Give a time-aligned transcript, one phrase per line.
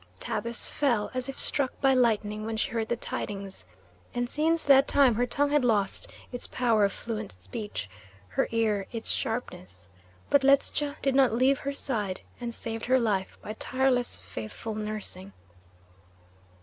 [0.19, 3.65] Tabus fell as if struck by lightning when she heard the tidings,
[4.15, 7.87] and since that time her tongue had lost its power of fluent speech,
[8.29, 9.89] her ear its sharpness;
[10.31, 15.33] but Ledscha did not leave her side, and saved her life by tireless, faithful nursing.